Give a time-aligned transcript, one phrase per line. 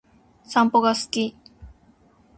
[0.43, 1.37] 散歩が好き